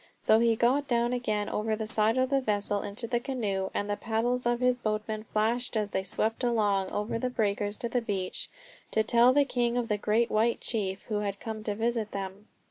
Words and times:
So 0.19 0.39
he 0.39 0.55
got 0.55 0.87
down 0.87 1.13
again 1.13 1.47
over 1.47 1.75
the 1.75 1.85
side 1.85 2.17
of 2.17 2.31
the 2.31 2.41
vessel 2.41 2.81
into 2.81 3.05
the 3.05 3.19
canoe, 3.19 3.69
and 3.71 3.87
the 3.87 3.95
paddles 3.95 4.47
of 4.47 4.59
his 4.59 4.75
boatman 4.79 5.25
flashed 5.31 5.77
as 5.77 5.91
they 5.91 6.01
swept 6.01 6.43
along 6.43 6.89
over 6.89 7.19
the 7.19 7.29
breakers 7.29 7.77
to 7.77 7.87
the 7.87 8.01
beach 8.01 8.49
to 8.89 9.03
tell 9.03 9.31
the 9.31 9.45
king 9.45 9.77
of 9.77 9.89
the 9.89 9.99
great 9.99 10.31
white 10.31 10.59
chief 10.59 11.03
who 11.03 11.19
had 11.19 11.39
come 11.39 11.63
to 11.65 11.75
visit 11.75 12.13
them. 12.13 12.47